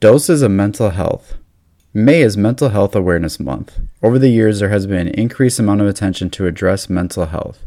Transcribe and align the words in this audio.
Doses 0.00 0.42
of 0.42 0.50
mental 0.50 0.90
health. 0.90 1.36
May 1.94 2.20
is 2.20 2.36
Mental 2.36 2.70
Health 2.70 2.94
Awareness 2.94 3.40
Month. 3.40 3.78
Over 4.02 4.18
the 4.18 4.28
years, 4.28 4.58
there 4.58 4.68
has 4.68 4.86
been 4.86 5.06
an 5.06 5.14
increased 5.14 5.58
amount 5.58 5.80
of 5.80 5.86
attention 5.86 6.28
to 6.30 6.46
address 6.46 6.90
mental 6.90 7.26
health. 7.26 7.64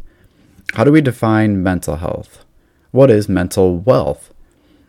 How 0.74 0.84
do 0.84 0.92
we 0.92 1.02
define 1.02 1.64
mental 1.64 1.96
health? 1.96 2.46
What 2.92 3.10
is 3.10 3.30
mental 3.30 3.78
wealth? 3.78 4.34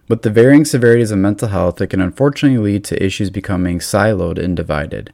With 0.08 0.22
the 0.22 0.30
varying 0.30 0.64
severities 0.64 1.10
of 1.10 1.18
mental 1.18 1.48
health, 1.48 1.80
it 1.80 1.86
can 1.86 2.00
unfortunately 2.00 2.58
lead 2.58 2.84
to 2.84 3.02
issues 3.02 3.30
becoming 3.30 3.78
siloed 3.78 4.42
and 4.42 4.56
divided. 4.56 5.12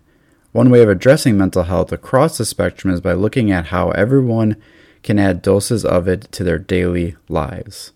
One 0.52 0.70
way 0.70 0.82
of 0.82 0.88
addressing 0.88 1.36
mental 1.36 1.64
health 1.64 1.93
across 1.93 2.38
the 2.38 2.46
spectrum 2.46 2.93
is 2.93 3.00
by 3.00 3.12
looking 3.12 3.52
at 3.52 3.66
how 3.66 3.91
everyone 3.91 4.56
can 5.02 5.18
add 5.18 5.43
doses 5.43 5.84
of 5.84 6.09
it 6.09 6.32
to 6.32 6.43
their 6.43 6.59
daily 6.59 7.16
lives. 7.29 7.93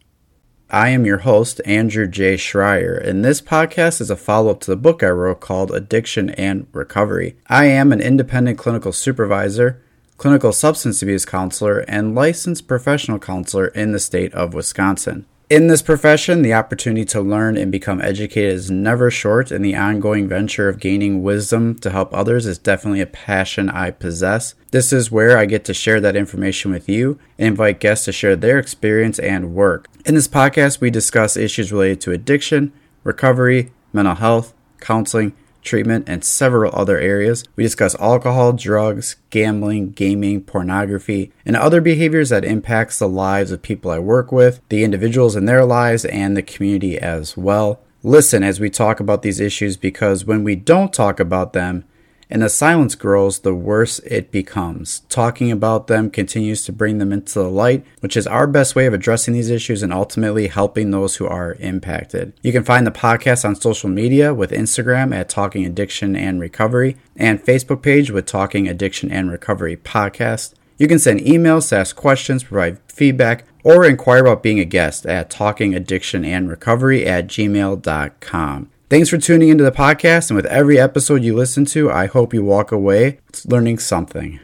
I 0.71 0.91
am 0.91 1.07
your 1.07 1.19
host, 1.19 1.63
Andrew 1.65 2.07
J. 2.07 2.35
Schreier, 2.35 3.03
and 3.03 3.25
this 3.25 3.41
podcast 3.41 4.03
is 4.03 4.11
a 4.11 4.17
follow 4.17 4.51
up 4.51 4.61
to 4.61 4.71
the 4.71 4.77
book 4.77 5.03
I 5.03 5.09
wrote 5.09 5.41
called 5.41 5.71
Addiction 5.71 6.29
and 6.29 6.67
Recovery. 6.73 7.37
I 7.47 7.65
am 7.65 7.91
an 7.91 8.03
independent 8.03 8.59
clinical 8.59 8.93
supervisor, 8.93 9.81
clinical 10.19 10.53
substance 10.53 11.01
abuse 11.01 11.25
counselor, 11.25 11.87
and 11.89 12.15
licensed 12.15 12.69
professional 12.69 13.19
counselor 13.19 13.69
in 13.69 13.93
the 13.93 13.99
state 13.99 14.35
of 14.35 14.53
Wisconsin. 14.53 15.25
In 15.51 15.69
this 15.69 15.81
profession, 15.81 16.43
the 16.43 16.53
opportunity 16.53 17.07
to 17.07 17.23
learn 17.23 17.57
and 17.57 17.73
become 17.73 18.03
educated 18.03 18.53
is 18.53 18.71
never 18.71 19.11
short, 19.11 19.51
and 19.51 19.65
the 19.65 19.75
ongoing 19.75 20.29
venture 20.29 20.69
of 20.69 20.79
gaining 20.79 21.23
wisdom 21.23 21.75
to 21.77 21.89
help 21.89 22.13
others 22.13 22.45
is 22.45 22.59
definitely 22.59 23.01
a 23.01 23.07
passion 23.07 23.71
I 23.71 23.93
possess. 23.93 24.55
This 24.73 24.93
is 24.93 25.11
where 25.11 25.39
I 25.39 25.47
get 25.47 25.65
to 25.65 25.73
share 25.73 26.03
that 26.03 26.17
information 26.17 26.71
with 26.71 26.87
you 26.87 27.19
and 27.39 27.49
invite 27.49 27.81
guests 27.81 28.05
to 28.05 28.13
share 28.13 28.37
their 28.37 28.59
experience 28.59 29.19
and 29.19 29.55
work. 29.55 29.89
In 30.05 30.15
this 30.15 30.29
podcast, 30.29 30.83
we 30.83 30.91
discuss 30.91 31.35
issues 31.35 31.73
related 31.73 32.03
to 32.03 32.13
addiction, 32.13 32.71
recovery, 33.03 33.73
mental 33.91 34.17
health, 34.17 34.53
counseling, 34.81 35.33
treatment, 35.69 36.09
and 36.09 36.25
several 36.25 36.75
other 36.75 36.99
areas. 36.99 37.45
We 37.55 37.63
discuss 37.63 37.95
alcohol, 38.01 38.55
drugs, 38.55 39.17
gambling, 39.31 39.91
gaming, 39.91 40.41
pornography, 40.43 41.33
and 41.47 41.55
other 41.57 41.81
behaviors 41.81 42.31
that 42.31 42.45
impacts 42.45 42.99
the 42.99 43.09
lives 43.09 43.53
of 43.53 43.63
people 43.63 43.91
I 43.91 43.99
work 43.99 44.33
with, 44.33 44.61
the 44.69 44.83
individuals 44.83 45.37
in 45.37 45.45
their 45.45 45.65
lives, 45.65 46.05
and 46.05 46.37
the 46.37 46.43
community 46.43 46.99
as 46.99 47.37
well. 47.37 47.81
Listen 48.03 48.43
as 48.43 48.61
we 48.61 48.71
talk 48.71 49.01
about 49.01 49.23
these 49.23 49.41
issues 49.41 49.77
because 49.77 50.25
when 50.25 50.45
we 50.45 50.55
don't 50.55 50.93
talk 50.93 51.21
about 51.21 51.53
them, 51.53 51.85
and 52.31 52.43
the 52.43 52.49
silence 52.49 52.95
grows, 52.95 53.41
the 53.41 53.55
worse 53.55 53.99
it 54.01 54.31
becomes. 54.31 55.01
Talking 55.09 55.51
about 55.51 55.87
them 55.87 56.11
continues 56.11 56.65
to 56.65 56.73
bring 56.73 56.99
them 56.99 57.13
into 57.13 57.35
the 57.35 57.49
light, 57.49 57.85
which 58.01 58.17
is 58.17 58.27
our 58.27 58.47
best 58.47 58.75
way 58.75 58.87
of 58.87 58.95
addressing 58.95 59.35
these 59.35 59.51
issues 59.51 59.83
and 59.83 59.93
ultimately 59.93 60.49
helping 60.49 60.91
those 60.91 61.17
who 61.17 61.27
are 61.27 61.55
impacted. 61.61 62.33
You 62.43 62.53
can 62.53 62.65
find 62.65 62.87
the 62.87 62.91
podcast 62.91 63.45
on 63.45 63.57
social 63.57 63.89
media 63.89 64.35
with 64.35 64.51
Instagram 64.51 65.15
at 65.15 65.29
Talking 65.29 65.65
Addiction 65.65 66.17
and 66.17 66.41
Recovery 66.41 66.97
and 67.17 67.43
Facebook 67.43 67.83
page 67.83 68.11
with 68.11 68.27
Talking 68.27 68.69
Addiction 68.69 69.11
and 69.11 69.31
Recovery 69.31 69.77
Podcast. 69.77 70.55
You 70.77 70.87
can 70.87 70.99
send 70.99 71.21
emails 71.21 71.71
to 71.71 71.77
ask 71.77 71.97
questions, 71.97 72.45
provide 72.45 72.79
feedback, 72.87 73.45
or 73.65 73.85
inquire 73.85 74.21
about 74.21 74.43
being 74.43 74.61
a 74.61 74.65
guest 74.65 75.05
at 75.07 75.29
talkingaddictionandrecovery 75.31 77.05
at 77.05 77.27
gmail.com. 77.27 78.71
Thanks 78.91 79.11
for 79.11 79.19
tuning 79.19 79.51
into 79.51 79.65
the 79.65 79.71
podcast, 79.71 80.31
and 80.31 80.37
with 80.37 80.47
every 80.47 80.79
episode 80.79 81.23
you 81.23 81.37
listen 81.37 81.67
to, 81.67 81.91
I 81.91 82.07
hope 82.07 82.33
you 82.33 82.43
walk 82.43 82.73
away 82.73 83.21
learning 83.45 83.81
something. 83.81 84.41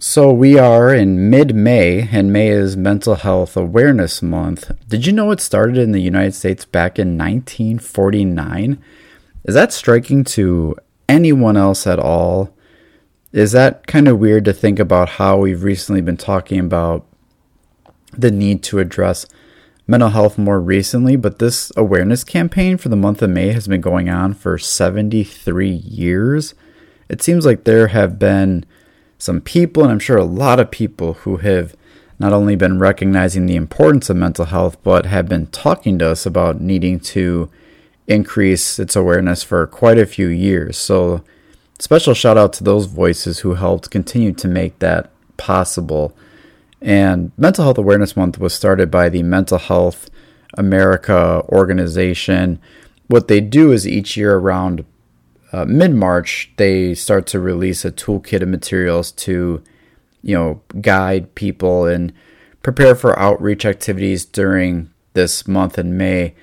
So, 0.00 0.32
we 0.32 0.58
are 0.58 0.92
in 0.92 1.30
mid 1.30 1.54
May, 1.54 2.08
and 2.10 2.32
May 2.32 2.48
is 2.48 2.76
Mental 2.76 3.14
Health 3.14 3.56
Awareness 3.56 4.20
Month. 4.20 4.72
Did 4.88 5.06
you 5.06 5.12
know 5.12 5.30
it 5.30 5.40
started 5.40 5.78
in 5.78 5.92
the 5.92 6.02
United 6.02 6.34
States 6.34 6.64
back 6.64 6.98
in 6.98 7.16
1949? 7.16 8.82
Is 9.44 9.54
that 9.54 9.72
striking 9.72 10.24
to 10.24 10.74
anyone 11.08 11.56
else 11.56 11.86
at 11.86 12.00
all? 12.00 12.52
Is 13.30 13.52
that 13.52 13.86
kind 13.86 14.08
of 14.08 14.18
weird 14.18 14.44
to 14.46 14.52
think 14.52 14.80
about 14.80 15.08
how 15.08 15.36
we've 15.36 15.62
recently 15.62 16.00
been 16.00 16.16
talking 16.16 16.58
about 16.58 17.06
the 18.10 18.32
need 18.32 18.64
to 18.64 18.80
address 18.80 19.24
mental 19.86 20.10
health 20.10 20.36
more 20.36 20.60
recently, 20.60 21.16
but 21.16 21.38
this 21.38 21.70
awareness 21.76 22.24
campaign 22.24 22.76
for 22.76 22.88
the 22.88 22.96
month 22.96 23.22
of 23.22 23.30
May 23.30 23.52
has 23.52 23.68
been 23.68 23.80
going 23.80 24.08
on 24.08 24.34
for 24.34 24.58
73 24.58 25.68
years. 25.68 26.54
It 27.08 27.22
seems 27.22 27.46
like 27.46 27.64
there 27.64 27.88
have 27.88 28.18
been 28.18 28.64
some 29.18 29.40
people, 29.40 29.82
and 29.82 29.92
I'm 29.92 29.98
sure 29.98 30.16
a 30.16 30.24
lot 30.24 30.60
of 30.60 30.70
people, 30.70 31.14
who 31.14 31.38
have 31.38 31.74
not 32.18 32.32
only 32.32 32.56
been 32.56 32.78
recognizing 32.78 33.46
the 33.46 33.56
importance 33.56 34.10
of 34.10 34.16
mental 34.16 34.46
health, 34.46 34.76
but 34.82 35.06
have 35.06 35.28
been 35.28 35.46
talking 35.48 35.98
to 35.98 36.08
us 36.08 36.26
about 36.26 36.60
needing 36.60 36.98
to 36.98 37.50
increase 38.06 38.78
its 38.78 38.96
awareness 38.96 39.42
for 39.42 39.66
quite 39.66 39.98
a 39.98 40.06
few 40.06 40.28
years. 40.28 40.76
So, 40.76 41.22
special 41.78 42.14
shout 42.14 42.38
out 42.38 42.52
to 42.54 42.64
those 42.64 42.86
voices 42.86 43.40
who 43.40 43.54
helped 43.54 43.90
continue 43.90 44.32
to 44.32 44.48
make 44.48 44.78
that 44.78 45.10
possible. 45.36 46.16
And 46.80 47.32
Mental 47.36 47.64
Health 47.64 47.78
Awareness 47.78 48.16
Month 48.16 48.38
was 48.38 48.54
started 48.54 48.90
by 48.90 49.08
the 49.08 49.22
Mental 49.22 49.58
Health 49.58 50.10
America 50.54 51.42
organization. 51.48 52.60
What 53.08 53.28
they 53.28 53.40
do 53.40 53.72
is 53.72 53.86
each 53.86 54.16
year 54.16 54.36
around 54.36 54.84
uh, 55.52 55.64
mid 55.64 55.94
March, 55.94 56.50
they 56.56 56.94
start 56.94 57.26
to 57.28 57.40
release 57.40 57.84
a 57.84 57.92
toolkit 57.92 58.42
of 58.42 58.48
materials 58.48 59.12
to, 59.12 59.62
you 60.22 60.34
know, 60.34 60.60
guide 60.80 61.34
people 61.34 61.86
and 61.86 62.12
prepare 62.62 62.94
for 62.94 63.18
outreach 63.18 63.64
activities 63.64 64.24
during 64.24 64.90
this 65.14 65.46
month 65.46 65.78
in 65.78 65.96
May. 65.96 66.34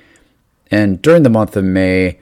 And 0.71 1.01
during 1.01 1.23
the 1.23 1.29
month 1.29 1.55
of 1.55 1.63
May, 1.63 2.19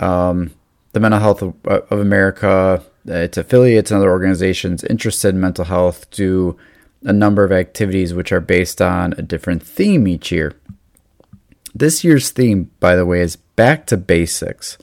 um, 0.00 0.50
the 0.92 1.00
Mental 1.00 1.20
Health 1.20 1.40
of, 1.40 1.54
of 1.64 1.98
America, 1.98 2.82
its 3.06 3.38
affiliates 3.38 3.90
and 3.90 3.98
other 3.98 4.10
organizations 4.10 4.84
interested 4.84 5.34
in 5.34 5.40
mental 5.40 5.64
health 5.64 6.10
do 6.10 6.58
a 7.04 7.12
number 7.12 7.44
of 7.44 7.52
activities 7.52 8.14
which 8.14 8.32
are 8.32 8.40
based 8.40 8.80
on 8.80 9.14
a 9.14 9.22
different 9.22 9.62
theme 9.62 10.06
each 10.06 10.30
year. 10.30 10.54
This 11.74 12.04
year's 12.04 12.30
theme, 12.30 12.70
by 12.80 12.96
the 12.96 13.06
way, 13.06 13.20
is 13.20 13.36
back 13.36 13.86
to 13.86 13.96
basics 13.96 14.78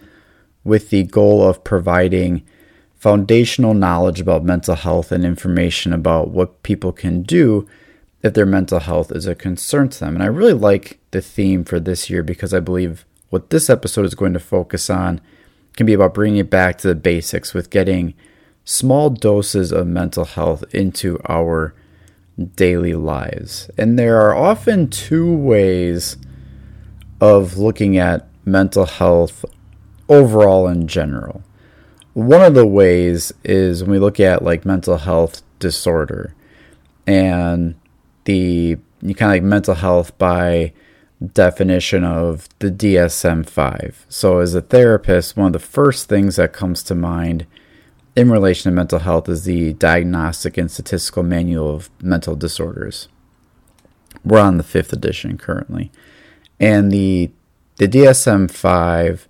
with 0.64 0.90
the 0.90 1.04
goal 1.04 1.48
of 1.48 1.64
providing 1.64 2.44
foundational 2.96 3.74
knowledge 3.74 4.20
about 4.20 4.44
mental 4.44 4.76
health 4.76 5.12
and 5.12 5.24
information 5.24 5.94
about 5.94 6.30
what 6.30 6.62
people 6.64 6.92
can 6.92 7.24
do 7.24 7.68
if 8.22 8.34
their 8.34 8.46
mental 8.46 8.80
health 8.80 9.12
is 9.12 9.26
a 9.26 9.36
concern 9.36 9.88
to 9.88 10.00
them. 10.00 10.16
And 10.16 10.24
I 10.24 10.28
really 10.28 10.54
like 10.54 11.00
the 11.12 11.22
theme 11.22 11.64
for 11.64 11.80
this 11.80 12.10
year 12.10 12.24
because 12.24 12.54
I 12.54 12.60
believe 12.60 13.06
what 13.30 13.50
this 13.50 13.70
episode 13.70 14.06
is 14.06 14.16
going 14.16 14.34
to 14.34 14.40
focus 14.40 14.90
on 14.90 15.22
can 15.78 15.86
be 15.86 15.94
about 15.94 16.14
bringing 16.14 16.40
it 16.40 16.50
back 16.50 16.78
to 16.80 16.88
the 16.88 16.96
basics 16.96 17.54
with 17.54 17.70
getting 17.70 18.14
small 18.66 19.10
doses 19.10 19.72
of 19.72 19.88
mental 19.88 20.26
health 20.26 20.64
into 20.74 21.20
our 21.30 21.74
daily 22.46 22.94
lives. 22.94 23.70
And 23.78 23.98
there 23.98 24.20
are 24.22 24.36
often 24.36 24.90
two 24.90 25.34
ways 25.34 26.18
of 27.22 27.58
looking 27.58 27.98
at 27.98 28.28
mental 28.46 28.86
health 28.86 29.46
overall 30.08 30.68
in 30.68 30.88
general. 30.88 31.44
One 32.14 32.42
of 32.42 32.54
the 32.54 32.66
ways 32.66 33.32
is 33.44 33.84
when 33.84 33.92
we 33.92 34.00
look 34.00 34.20
at 34.20 34.44
like 34.44 34.66
mental 34.66 34.98
health 34.98 35.42
disorder 35.60 36.34
and 37.06 37.76
the 38.26 38.78
you 39.02 39.16
kind 39.16 39.32
of 39.32 39.36
like 39.36 39.44
mental 39.44 39.76
health 39.76 40.18
by 40.18 40.74
definition 41.34 42.04
of 42.04 42.48
the 42.60 42.72
DSM 42.72 43.48
5. 43.48 44.06
So, 44.10 44.40
as 44.40 44.56
a 44.56 44.62
therapist, 44.62 45.36
one 45.36 45.48
of 45.48 45.54
the 45.54 45.60
first 45.60 46.08
things 46.08 46.38
that 46.38 46.54
comes 46.54 46.84
to 46.84 46.96
mind 46.96 47.46
in 48.20 48.30
relation 48.30 48.70
to 48.70 48.76
mental 48.76 49.00
health 49.00 49.30
is 49.30 49.46
the 49.46 49.72
Diagnostic 49.74 50.58
and 50.58 50.70
Statistical 50.70 51.24
Manual 51.24 51.74
of 51.74 51.90
Mental 52.04 52.36
Disorders. 52.36 53.08
We're 54.26 54.42
on 54.42 54.58
the 54.58 54.64
fifth 54.64 54.92
edition 54.92 55.38
currently. 55.38 55.90
And 56.60 56.92
the, 56.92 57.32
the 57.78 57.88
DSM 57.88 58.52
5 58.52 59.28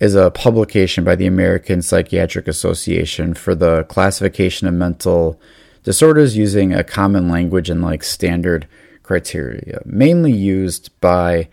is 0.00 0.16
a 0.16 0.32
publication 0.32 1.04
by 1.04 1.14
the 1.14 1.26
American 1.26 1.80
Psychiatric 1.80 2.48
Association 2.48 3.34
for 3.34 3.54
the 3.54 3.84
classification 3.84 4.66
of 4.66 4.74
mental 4.74 5.40
disorders 5.84 6.36
using 6.36 6.74
a 6.74 6.82
common 6.82 7.28
language 7.28 7.70
and 7.70 7.82
like 7.82 8.02
standard 8.02 8.66
criteria, 9.04 9.80
mainly 9.84 10.32
used 10.32 10.90
by 11.00 11.48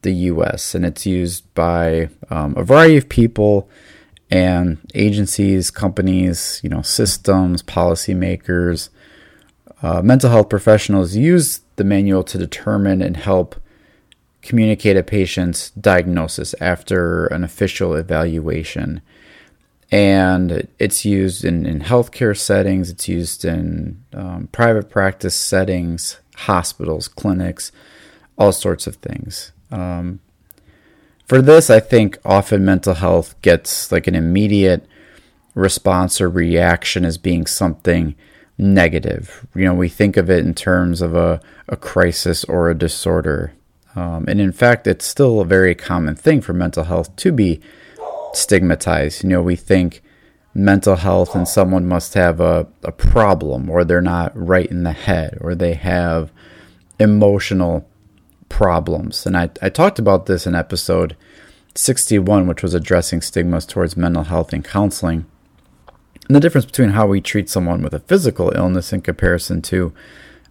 the 0.00 0.12
US. 0.12 0.74
And 0.74 0.86
it's 0.86 1.04
used 1.04 1.52
by 1.52 2.08
um, 2.30 2.54
a 2.56 2.64
variety 2.64 2.96
of 2.96 3.10
people 3.10 3.68
and 4.30 4.78
agencies, 4.94 5.70
companies, 5.70 6.60
you 6.62 6.68
know, 6.68 6.82
systems, 6.82 7.62
policymakers, 7.62 8.88
uh, 9.82 10.02
mental 10.02 10.30
health 10.30 10.48
professionals 10.48 11.14
use 11.14 11.60
the 11.76 11.84
manual 11.84 12.24
to 12.24 12.38
determine 12.38 13.02
and 13.02 13.16
help 13.16 13.56
communicate 14.42 14.96
a 14.96 15.02
patient's 15.02 15.70
diagnosis 15.70 16.54
after 16.60 17.26
an 17.26 17.44
official 17.44 17.94
evaluation. 17.94 19.00
And 19.90 20.66
it's 20.78 21.04
used 21.04 21.44
in, 21.44 21.66
in 21.66 21.80
healthcare 21.80 22.36
settings, 22.36 22.90
it's 22.90 23.08
used 23.08 23.44
in 23.44 24.02
um, 24.12 24.48
private 24.50 24.90
practice 24.90 25.34
settings, 25.34 26.18
hospitals, 26.36 27.06
clinics, 27.06 27.70
all 28.38 28.52
sorts 28.52 28.86
of 28.86 28.96
things. 28.96 29.52
Um, 29.70 30.20
For 31.26 31.42
this, 31.42 31.70
I 31.70 31.80
think 31.80 32.18
often 32.24 32.64
mental 32.64 32.94
health 32.94 33.40
gets 33.42 33.90
like 33.90 34.06
an 34.06 34.14
immediate 34.14 34.86
response 35.54 36.20
or 36.20 36.30
reaction 36.30 37.04
as 37.04 37.18
being 37.18 37.46
something 37.46 38.14
negative. 38.56 39.46
You 39.54 39.64
know, 39.64 39.74
we 39.74 39.88
think 39.88 40.16
of 40.16 40.30
it 40.30 40.44
in 40.44 40.54
terms 40.54 41.02
of 41.02 41.16
a, 41.16 41.40
a 41.68 41.76
crisis 41.76 42.44
or 42.44 42.70
a 42.70 42.78
disorder. 42.78 43.52
Um, 43.96 44.26
and 44.28 44.40
in 44.40 44.52
fact, 44.52 44.86
it's 44.86 45.04
still 45.04 45.40
a 45.40 45.44
very 45.44 45.74
common 45.74 46.14
thing 46.14 46.40
for 46.40 46.52
mental 46.52 46.84
health 46.84 47.14
to 47.16 47.32
be 47.32 47.60
stigmatized. 48.32 49.24
You 49.24 49.30
know, 49.30 49.42
we 49.42 49.56
think 49.56 50.02
mental 50.54 50.96
health 50.96 51.34
and 51.34 51.48
someone 51.48 51.86
must 51.86 52.14
have 52.14 52.40
a, 52.40 52.68
a 52.84 52.92
problem 52.92 53.68
or 53.68 53.84
they're 53.84 54.00
not 54.00 54.32
right 54.36 54.70
in 54.70 54.84
the 54.84 54.92
head 54.92 55.36
or 55.40 55.54
they 55.54 55.74
have 55.74 56.30
emotional 56.98 57.86
problems. 58.48 59.26
And 59.26 59.36
I, 59.36 59.50
I 59.60 59.68
talked 59.68 59.98
about 59.98 60.26
this 60.26 60.46
in 60.46 60.54
episode 60.54 61.16
61, 61.74 62.46
which 62.46 62.62
was 62.62 62.74
addressing 62.74 63.20
stigmas 63.20 63.66
towards 63.66 63.96
mental 63.96 64.24
health 64.24 64.52
and 64.52 64.64
counseling. 64.64 65.26
And 66.26 66.34
the 66.34 66.40
difference 66.40 66.66
between 66.66 66.90
how 66.90 67.06
we 67.06 67.20
treat 67.20 67.48
someone 67.48 67.82
with 67.82 67.94
a 67.94 68.00
physical 68.00 68.52
illness 68.54 68.92
in 68.92 69.00
comparison 69.02 69.62
to 69.62 69.92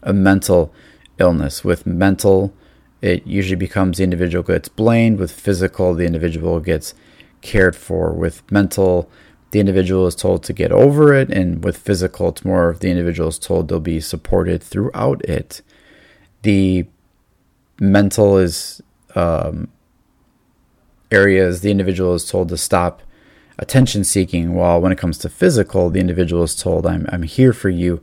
a 0.03 0.13
mental 0.13 0.73
illness. 1.19 1.63
With 1.63 1.85
mental, 1.85 2.53
it 3.01 3.25
usually 3.27 3.55
becomes 3.55 3.97
the 3.97 4.03
individual 4.03 4.43
gets 4.43 4.69
blamed. 4.69 5.19
With 5.19 5.31
physical, 5.31 5.93
the 5.93 6.05
individual 6.05 6.59
gets 6.59 6.93
cared 7.41 7.75
for. 7.75 8.13
With 8.13 8.49
mental, 8.51 9.09
the 9.51 9.59
individual 9.59 10.07
is 10.07 10.15
told 10.15 10.43
to 10.43 10.53
get 10.53 10.71
over 10.71 11.13
it. 11.13 11.29
And 11.29 11.63
with 11.63 11.77
physical, 11.77 12.29
it's 12.29 12.45
more 12.45 12.69
of 12.69 12.79
the 12.79 12.89
individual 12.89 13.29
is 13.29 13.39
told 13.39 13.67
they'll 13.67 13.79
be 13.79 13.99
supported 13.99 14.63
throughout 14.63 15.23
it. 15.25 15.61
The 16.43 16.87
mental 17.79 18.37
is 18.37 18.81
um, 19.15 19.69
areas 21.11 21.61
the 21.61 21.71
individual 21.71 22.13
is 22.13 22.29
told 22.29 22.49
to 22.49 22.57
stop 22.57 23.01
attention 23.57 24.03
seeking, 24.03 24.53
while 24.53 24.81
when 24.81 24.91
it 24.91 24.97
comes 24.97 25.17
to 25.19 25.29
physical, 25.29 25.89
the 25.89 25.99
individual 25.99 26.43
is 26.43 26.55
told, 26.55 26.85
I'm, 26.85 27.07
I'm 27.11 27.23
here 27.23 27.53
for 27.53 27.69
you 27.69 28.01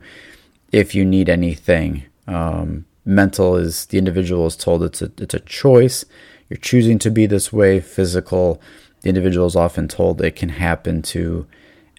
if 0.70 0.94
you 0.94 1.04
need 1.04 1.28
anything. 1.28 2.04
Um, 2.26 2.86
mental 3.04 3.56
is 3.56 3.86
the 3.86 3.98
individual 3.98 4.46
is 4.46 4.56
told 4.56 4.82
it's 4.82 5.02
a, 5.02 5.10
it's 5.18 5.34
a 5.34 5.40
choice. 5.40 6.04
You're 6.48 6.58
choosing 6.58 6.98
to 7.00 7.10
be 7.10 7.26
this 7.26 7.52
way. 7.52 7.80
Physical, 7.80 8.60
the 9.02 9.08
individual 9.08 9.46
is 9.46 9.56
often 9.56 9.88
told 9.88 10.20
it 10.20 10.36
can 10.36 10.50
happen 10.50 11.02
to 11.02 11.46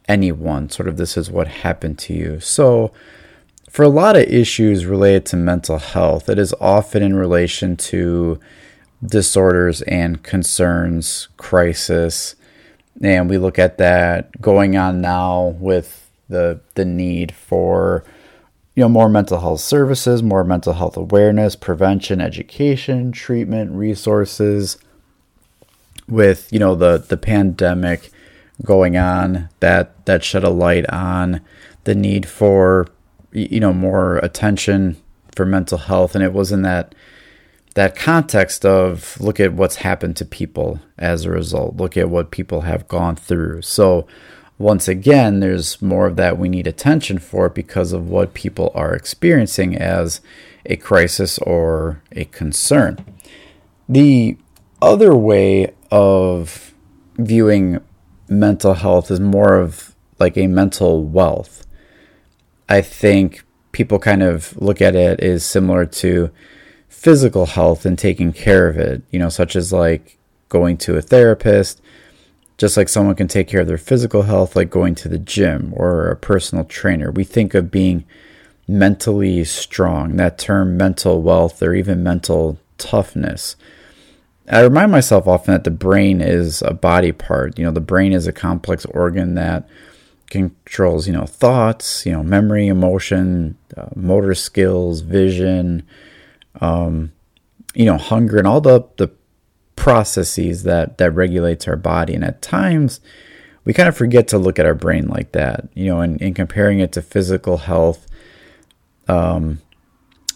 anyone. 0.07 0.69
Sort 0.69 0.87
of, 0.87 0.97
this 0.97 1.17
is 1.17 1.29
what 1.29 1.47
happened 1.47 1.99
to 1.99 2.13
you. 2.13 2.39
So, 2.39 2.91
for 3.73 3.81
a 3.81 3.89
lot 3.89 4.15
of 4.15 4.21
issues 4.21 4.85
related 4.85 5.25
to 5.25 5.35
mental 5.35 5.79
health, 5.79 6.29
it 6.29 6.37
is 6.37 6.53
often 6.61 7.01
in 7.01 7.15
relation 7.15 7.75
to 7.75 8.39
disorders 9.03 9.81
and 9.81 10.21
concerns, 10.21 11.27
crisis. 11.37 12.35
And 13.01 13.27
we 13.27 13.39
look 13.39 13.57
at 13.57 13.79
that 13.79 14.39
going 14.39 14.77
on 14.77 15.01
now 15.01 15.55
with 15.59 16.11
the 16.29 16.61
the 16.75 16.85
need 16.85 17.31
for 17.31 18.05
you 18.75 18.81
know 18.81 18.89
more 18.89 19.09
mental 19.09 19.39
health 19.39 19.61
services, 19.61 20.21
more 20.21 20.43
mental 20.43 20.73
health 20.73 20.95
awareness, 20.95 21.55
prevention, 21.55 22.21
education, 22.21 23.11
treatment, 23.11 23.71
resources 23.71 24.77
with 26.07 26.47
you 26.53 26.59
know 26.59 26.75
the 26.75 26.99
the 26.99 27.17
pandemic 27.17 28.11
going 28.63 28.97
on 28.97 29.49
that 29.61 30.05
that 30.05 30.23
shed 30.23 30.43
a 30.43 30.51
light 30.51 30.87
on 30.91 31.41
the 31.85 31.95
need 31.95 32.29
for 32.29 32.87
you 33.33 33.59
know 33.59 33.73
more 33.73 34.17
attention 34.17 34.97
for 35.35 35.45
mental 35.45 35.77
health. 35.77 36.15
And 36.15 36.23
it 36.23 36.33
was 36.33 36.51
in 36.51 36.61
that 36.61 36.95
that 37.75 37.95
context 37.95 38.65
of 38.65 39.19
look 39.19 39.39
at 39.39 39.53
what's 39.53 39.77
happened 39.77 40.15
to 40.17 40.25
people 40.25 40.79
as 40.97 41.25
a 41.25 41.31
result. 41.31 41.77
Look 41.77 41.97
at 41.97 42.09
what 42.09 42.31
people 42.31 42.61
have 42.61 42.87
gone 42.87 43.15
through. 43.15 43.63
So 43.63 44.07
once 44.59 44.87
again 44.87 45.39
there's 45.39 45.81
more 45.81 46.05
of 46.05 46.15
that 46.15 46.37
we 46.37 46.47
need 46.47 46.67
attention 46.67 47.17
for 47.17 47.49
because 47.49 47.91
of 47.91 48.09
what 48.09 48.35
people 48.35 48.71
are 48.75 48.93
experiencing 48.93 49.75
as 49.75 50.21
a 50.65 50.75
crisis 50.75 51.39
or 51.39 52.01
a 52.11 52.25
concern. 52.25 53.03
The 53.89 54.37
other 54.81 55.15
way 55.15 55.73
of 55.91 56.73
viewing 57.17 57.79
mental 58.29 58.75
health 58.75 59.09
is 59.09 59.19
more 59.19 59.55
of 59.55 59.95
like 60.19 60.37
a 60.37 60.47
mental 60.47 61.03
wealth 61.03 61.65
I 62.73 62.81
think 62.81 63.43
people 63.71 63.99
kind 63.99 64.23
of 64.23 64.59
look 64.59 64.81
at 64.81 64.95
it 64.95 65.19
as 65.19 65.45
similar 65.45 65.85
to 65.85 66.31
physical 66.89 67.45
health 67.45 67.85
and 67.85 67.99
taking 67.99 68.33
care 68.33 68.67
of 68.67 68.77
it, 68.77 69.03
you 69.11 69.19
know, 69.19 69.29
such 69.29 69.55
as 69.55 69.71
like 69.71 70.17
going 70.49 70.77
to 70.77 70.97
a 70.97 71.01
therapist, 71.01 71.83
just 72.57 72.75
like 72.75 72.89
someone 72.89 73.13
can 73.13 73.27
take 73.27 73.47
care 73.47 73.61
of 73.61 73.67
their 73.67 73.77
physical 73.77 74.23
health, 74.23 74.55
like 74.55 74.71
going 74.71 74.95
to 74.95 75.07
the 75.07 75.19
gym 75.19 75.71
or 75.75 76.09
a 76.09 76.15
personal 76.15 76.65
trainer. 76.65 77.11
We 77.11 77.23
think 77.23 77.53
of 77.53 77.69
being 77.69 78.05
mentally 78.67 79.43
strong, 79.43 80.15
that 80.15 80.39
term 80.39 80.75
mental 80.75 81.21
wealth 81.21 81.61
or 81.61 81.75
even 81.75 82.01
mental 82.01 82.57
toughness. 82.79 83.55
I 84.51 84.61
remind 84.61 84.91
myself 84.91 85.27
often 85.27 85.53
that 85.53 85.63
the 85.63 85.69
brain 85.69 86.21
is 86.21 86.63
a 86.63 86.73
body 86.73 87.11
part. 87.11 87.59
You 87.59 87.65
know, 87.65 87.71
the 87.71 87.81
brain 87.81 88.13
is 88.13 88.25
a 88.25 88.33
complex 88.33 88.83
organ 88.85 89.35
that 89.35 89.69
controls, 90.29 91.07
you 91.07 91.13
know, 91.13 91.25
thoughts, 91.25 92.05
you 92.05 92.11
know, 92.11 92.23
memory, 92.23 92.67
emotion, 92.67 93.57
uh, 93.77 93.89
motor 93.95 94.33
skills, 94.33 95.01
vision, 95.01 95.83
um, 96.61 97.11
you 97.73 97.85
know, 97.85 97.97
hunger, 97.97 98.37
and 98.37 98.47
all 98.47 98.61
the 98.61 98.83
the 98.97 99.09
processes 99.75 100.63
that 100.63 100.97
that 100.97 101.11
regulates 101.11 101.67
our 101.67 101.75
body. 101.75 102.13
And 102.13 102.23
at 102.23 102.41
times, 102.41 103.01
we 103.65 103.73
kind 103.73 103.89
of 103.89 103.97
forget 103.97 104.27
to 104.29 104.37
look 104.37 104.59
at 104.59 104.65
our 104.65 104.75
brain 104.75 105.07
like 105.07 105.31
that, 105.31 105.67
you 105.73 105.85
know, 105.85 106.01
and, 106.01 106.21
and 106.21 106.35
comparing 106.35 106.79
it 106.79 106.91
to 106.93 107.01
physical 107.01 107.57
health. 107.57 108.07
Um, 109.07 109.61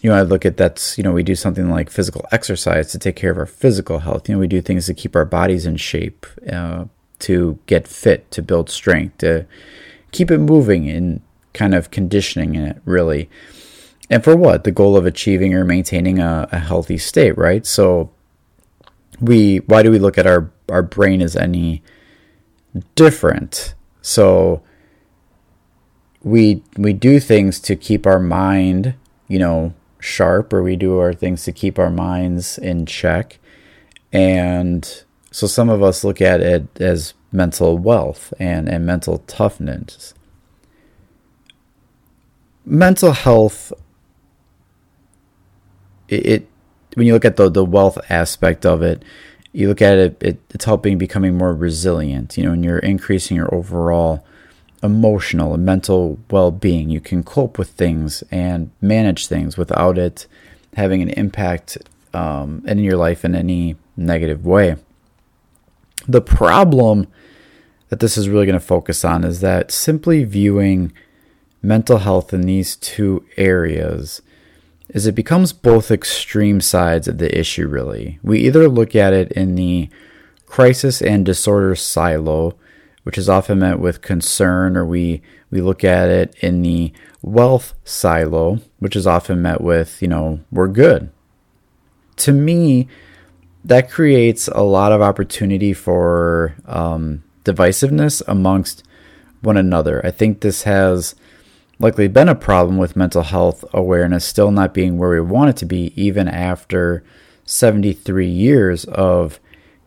you 0.02 0.10
know, 0.10 0.16
I 0.16 0.22
look 0.22 0.46
at 0.46 0.58
that's, 0.58 0.98
you 0.98 1.04
know, 1.04 1.12
we 1.12 1.24
do 1.24 1.36
something 1.36 1.70
like 1.70 1.90
physical 1.90 2.26
exercise 2.32 2.92
to 2.92 3.00
take 3.00 3.16
care 3.16 3.32
of 3.32 3.38
our 3.38 3.46
physical 3.46 4.00
health. 4.00 4.30
You 4.30 4.36
know, 4.36 4.40
we 4.40 4.48
do 4.48 4.62
things 4.62 4.86
to 4.86 4.94
keep 4.94 5.16
our 5.16 5.26
bodies 5.26 5.66
in 5.66 5.78
shape, 5.78 6.26
uh, 6.52 6.86
to 7.20 7.60
get 7.66 7.88
fit, 7.88 8.30
to 8.32 8.42
build 8.42 8.70
strength, 8.70 9.20
to 9.20 9.46
keep 10.12 10.32
it 10.32 10.38
moving 10.40 10.90
and 10.90 11.22
kind 11.54 11.74
of 11.74 11.92
conditioning 11.92 12.56
it, 12.56 12.82
really. 12.86 13.30
And 14.10 14.24
for 14.24 14.36
what? 14.36 14.64
The 14.64 14.72
goal 14.72 14.96
of 14.96 15.06
achieving 15.06 15.54
or 15.54 15.66
maintaining 15.66 16.20
a, 16.20 16.48
a 16.52 16.60
healthy 16.60 16.98
state, 16.98 17.38
right? 17.38 17.66
So, 17.66 18.12
we 19.20 19.58
why 19.66 19.84
do 19.84 19.92
we 19.92 20.00
look 20.00 20.18
at 20.18 20.28
our 20.28 20.52
our 20.70 20.84
brain 20.84 21.22
as 21.22 21.36
any 21.36 21.84
different? 22.96 23.74
So, 24.02 24.62
we 26.24 26.64
we 26.78 26.94
do 26.94 27.20
things 27.20 27.60
to 27.62 27.76
keep 27.76 28.06
our 28.06 28.20
mind, 28.20 28.94
you 29.28 29.40
know, 29.40 29.74
sharp, 30.00 30.54
or 30.54 30.64
we 30.64 30.76
do 30.76 31.00
our 31.00 31.14
things 31.14 31.44
to 31.44 31.52
keep 31.52 31.78
our 31.78 31.90
minds 31.90 32.58
in 32.58 32.86
check, 32.86 33.40
and 34.14 35.04
so 35.32 35.48
some 35.48 35.70
of 35.70 35.84
us 35.84 36.04
look 36.04 36.22
at 36.22 36.42
it 36.42 36.68
as 36.80 37.14
mental 37.32 37.78
wealth 37.78 38.34
and, 38.40 38.70
and 38.70 38.86
mental 38.86 39.20
toughness. 39.20 40.14
Mental 42.66 43.14
health, 43.14 43.72
it, 46.08 46.26
it 46.26 46.48
when 46.96 47.08
you 47.08 47.14
look 47.14 47.26
at 47.26 47.36
the, 47.36 47.50
the 47.50 47.64
wealth 47.64 47.98
aspect 48.10 48.66
of 48.66 48.82
it, 48.82 49.04
you 49.54 49.68
look 49.68 49.82
at 49.82 49.98
it, 49.98 50.18
it, 50.22 50.40
it's 50.50 50.66
helping 50.66 50.98
becoming 50.98 51.38
more 51.38 51.54
resilient, 51.54 52.38
you 52.38 52.44
know, 52.44 52.52
and 52.52 52.64
you're 52.64 52.80
increasing 52.80 53.38
your 53.38 53.54
overall 53.54 54.26
emotional 54.84 55.54
and 55.54 55.66
mental 55.66 56.20
well 56.30 56.52
being. 56.52 56.90
You 56.90 57.00
can 57.00 57.24
cope 57.24 57.58
with 57.58 57.70
things 57.70 58.24
and 58.32 58.72
manage 58.82 59.28
things 59.28 59.58
without 59.58 59.98
it 59.98 60.28
having 60.76 61.02
an 61.02 61.10
impact 61.10 61.78
um, 62.14 62.64
in 62.68 62.80
your 62.80 62.98
life 62.98 63.26
in 63.26 63.36
any 63.36 63.76
negative 63.96 64.46
way. 64.46 64.76
The 66.08 66.22
problem 66.22 67.08
that 67.90 68.00
this 68.00 68.18
is 68.18 68.30
really 68.30 68.46
going 68.46 68.60
to 68.60 68.66
focus 68.66 69.04
on 69.06 69.24
is 69.24 69.42
that 69.42 69.72
simply 69.72 70.24
viewing 70.24 70.92
mental 71.62 72.00
health 72.00 72.34
in 72.34 72.42
these 72.42 72.76
two 72.76 73.26
areas 73.36 74.22
is 74.90 75.06
it 75.06 75.16
becomes 75.16 75.52
both 75.52 75.92
extreme 75.92 76.62
sides 76.62 77.08
of 77.08 77.18
the 77.18 77.38
issue 77.38 77.68
really. 77.68 78.20
We 78.24 78.40
either 78.40 78.70
look 78.70 78.96
at 78.96 79.14
it 79.14 79.32
in 79.34 79.56
the 79.56 79.90
crisis 80.46 81.02
and 81.02 81.26
disorder 81.26 81.76
silo, 81.76 82.56
which 83.04 83.18
is 83.18 83.28
often 83.30 83.60
met 83.60 83.80
with 83.80 84.02
concern, 84.02 84.78
or 84.78 84.86
we, 84.86 85.22
we 85.52 85.62
look 85.62 85.84
at 85.84 86.10
it 86.10 86.36
in 86.42 86.62
the 86.62 86.94
wealth 87.22 87.74
silo, 87.84 88.60
which 88.80 88.96
is 88.96 89.06
often 89.06 89.42
met 89.42 89.62
with, 89.62 90.02
you 90.02 90.08
know, 90.08 90.40
we're 90.52 90.68
good. 90.68 91.12
To 92.18 92.32
me, 92.32 92.88
that 93.68 93.92
creates 93.92 94.48
a 94.48 94.62
lot 94.62 94.94
of 94.94 95.02
opportunity 95.02 95.74
for 95.74 96.56
um, 96.66 97.22
divisiveness 97.44 98.22
amongst 98.26 98.84
one 99.42 99.58
another. 99.58 100.04
I 100.06 100.12
think 100.12 100.40
this 100.40 100.64
has 100.64 101.16
likely 101.78 102.08
been 102.08 102.30
a 102.30 102.36
problem 102.36 102.78
with 102.78 102.96
mental 102.96 103.24
health 103.24 103.66
awareness 103.74 104.24
still 104.24 104.52
not 104.52 104.74
being 104.74 104.98
where 104.98 105.10
we 105.10 105.20
want 105.20 105.50
it 105.50 105.58
to 105.58 105.66
be, 105.66 105.92
even 106.02 106.30
after 106.30 107.04
73 107.46 108.26
years 108.26 108.86
of 108.86 109.40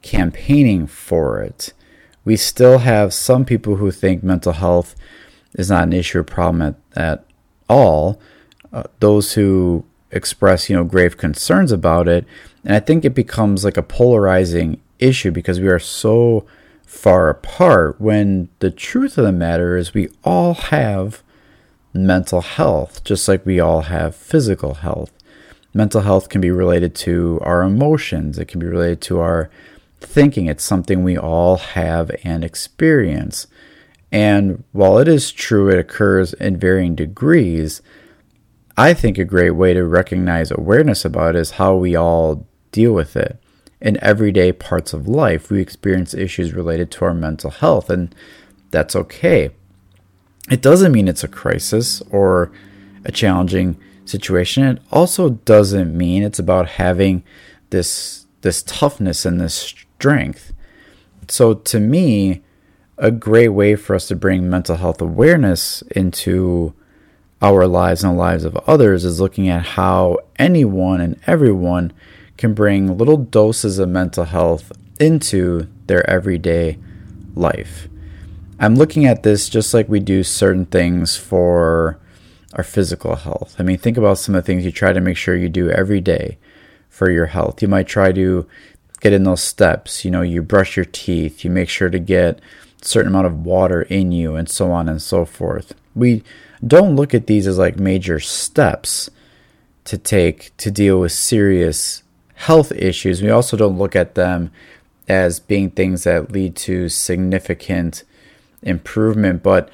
campaigning 0.03 0.87
for 0.87 1.41
it. 1.41 1.73
We 2.23 2.37
still 2.37 2.79
have 2.79 3.15
some 3.15 3.47
people 3.47 3.77
who 3.77 3.91
think 3.91 4.23
mental 4.23 4.53
health 4.53 4.95
is 5.55 5.71
not 5.71 5.85
an 5.85 5.95
issue 5.95 6.19
or 6.19 6.25
problem 6.25 6.61
at, 6.61 6.75
at 6.95 7.25
all. 7.67 8.21
Uh, 8.73 8.85
those 9.01 9.33
who 9.33 9.87
express, 10.11 10.69
you 10.69 10.77
know, 10.77 10.85
grave 10.85 11.17
concerns 11.17 11.73
about 11.73 12.09
it. 12.09 12.25
And 12.65 12.75
I 12.75 12.81
think 12.81 13.05
it 13.05 13.15
becomes 13.15 13.65
like 13.65 13.77
a 13.77 13.83
polarizing 13.83 14.81
issue 14.99 15.31
because 15.31 15.61
we 15.61 15.69
are 15.69 15.79
so 15.79 16.47
far 16.85 17.31
apart 17.31 18.01
when 18.01 18.49
the 18.59 18.71
truth 18.71 19.17
of 19.17 19.25
the 19.25 19.33
matter 19.33 19.77
is 19.77 19.95
we 19.95 20.09
all 20.25 20.55
have 20.55 21.23
mental 21.93 22.41
health, 22.41 23.03
just 23.05 23.29
like 23.29 23.47
we 23.47 23.61
all 23.61 23.83
have 23.83 24.15
physical 24.15 24.75
health. 24.75 25.13
Mental 25.73 26.01
health 26.01 26.29
can 26.29 26.41
be 26.41 26.51
related 26.51 26.95
to 26.97 27.39
our 27.43 27.63
emotions, 27.63 28.39
it 28.39 28.49
can 28.49 28.59
be 28.59 28.67
related 28.67 29.01
to 29.01 29.21
our 29.21 29.51
thinking. 30.01 30.47
It's 30.47 30.65
something 30.65 31.05
we 31.05 31.17
all 31.17 31.57
have 31.57 32.11
and 32.25 32.43
experience. 32.43 33.47
And 34.11 34.65
while 34.73 34.99
it 34.99 35.07
is 35.07 35.31
true 35.31 35.69
it 35.69 35.79
occurs 35.79 36.33
in 36.35 36.57
varying 36.57 36.95
degrees, 36.95 37.83
I 38.81 38.95
think 38.95 39.19
a 39.19 39.27
great 39.27 39.51
way 39.51 39.75
to 39.75 39.85
recognize 39.85 40.51
awareness 40.51 41.05
about 41.05 41.37
is 41.37 41.51
how 41.53 41.75
we 41.75 41.95
all 41.95 42.47
deal 42.73 42.95
with 42.95 43.15
it. 43.15 43.37
In 43.79 44.03
everyday 44.03 44.53
parts 44.53 44.95
of 44.95 45.07
life, 45.07 45.51
we 45.51 45.61
experience 45.61 46.15
issues 46.15 46.55
related 46.55 46.91
to 46.93 47.05
our 47.05 47.13
mental 47.13 47.51
health, 47.51 47.91
and 47.91 48.15
that's 48.71 48.97
okay. 48.97 49.51
It 50.51 50.63
doesn't 50.63 50.93
mean 50.93 51.09
it's 51.09 51.23
a 51.23 51.29
crisis 51.29 52.01
or 52.11 52.53
a 53.05 53.13
challenging 53.13 53.79
situation. 54.07 54.65
It 54.65 54.83
also 54.91 55.29
doesn't 55.29 55.95
mean 55.95 56.23
it's 56.23 56.39
about 56.39 56.67
having 56.81 57.23
this 57.69 58.25
this 58.41 58.63
toughness 58.63 59.27
and 59.27 59.39
this 59.39 59.55
strength. 59.55 60.55
So 61.29 61.53
to 61.53 61.81
me, 61.81 62.43
a 62.97 63.11
great 63.11 63.51
way 63.51 63.77
for 63.77 63.95
us 63.95 64.09
to 64.09 64.17
bring 64.17 64.49
mental 64.49 64.77
health 64.77 65.03
awareness 65.03 65.83
into 65.91 66.73
our 67.43 67.67
lives 67.67 68.05
and 68.05 68.15
the 68.15 68.19
lives 68.19 68.45
of 68.45 68.57
others 68.67 69.05
is 69.05 69.21
looking 69.21 69.49
at 69.49 69.65
how 69.65 70.19
anyone 70.39 71.01
and 71.01 71.19
everyone 71.27 71.93
can 72.37 72.55
bring 72.55 72.97
little 72.99 73.17
doses 73.17 73.79
of 73.79 73.89
mental 73.89 74.25
health 74.25 74.73
into 74.99 75.67
their 75.87 76.09
everyday 76.09 76.79
life. 77.35 77.89
I'm 78.59 78.77
looking 78.77 79.07
at 79.07 79.23
this 79.23 79.49
just 79.49 79.73
like 79.73 79.89
we 79.89 80.01
do 80.01 80.23
certain 80.23 80.67
things 80.67 81.17
for 81.17 81.99
our 82.53 82.65
physical 82.65 83.17
health. 83.17 83.57
I 83.59 83.63
mean, 83.63 83.79
think 83.79 83.97
about 83.97 84.19
some 84.19 84.35
of 84.35 84.43
the 84.43 84.47
things 84.47 84.65
you 84.65 84.73
try 84.73 84.93
to 84.93 85.01
make 85.01 85.17
sure 85.17 85.35
you 85.35 85.49
do 85.49 85.71
every 85.71 86.01
day 86.01 86.37
for 86.91 87.11
your 87.11 87.27
health. 87.27 87.63
You 87.63 87.69
might 87.69 87.87
try 87.87 88.13
to 88.13 88.47
get 89.01 89.15
in 89.15 89.25
those 89.25 89.43
steps. 89.43 90.05
You 90.05 90.11
know, 90.11 90.23
you 90.23 90.43
brush 90.43 90.77
your 90.77 90.85
teeth, 90.85 91.43
you 91.45 91.51
make 91.51 91.71
sure 91.71 91.89
to 91.89 91.99
get 91.99 92.41
a 92.83 92.85
certain 92.85 93.09
amount 93.09 93.27
of 93.27 93.47
water 93.47 93.83
in 93.83 94.13
you, 94.13 94.35
and 94.37 94.49
so 94.49 94.71
on 94.71 94.89
and 94.89 95.01
so 95.01 95.25
forth. 95.25 95.75
We 95.95 96.23
don't 96.67 96.97
look 96.97 97.15
at 97.15 97.27
these 97.27 97.47
as 97.47 97.59
like 97.59 97.79
major 97.79 98.21
steps 98.21 99.11
to 99.85 99.97
take 99.97 100.57
to 100.59 100.71
deal 100.71 101.01
with 101.01 101.13
serious 101.13 102.03
health 102.35 102.73
issues. 102.73 103.23
We 103.23 103.31
also 103.31 103.57
don't 103.57 103.79
look 103.79 103.97
at 103.97 104.15
them 104.15 104.51
as 105.09 105.41
being 105.41 105.71
things 105.71 106.05
that 106.05 106.31
lead 106.33 106.55
to 106.57 106.89
significant 106.89 108.05
improvement. 108.63 109.43
But 109.43 109.71